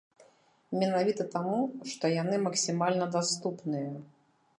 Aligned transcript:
Менавіта 0.83 1.27
таму, 1.35 1.59
што 1.91 2.11
яны 2.13 2.35
максімальна 2.47 3.05
даступныя. 3.17 3.91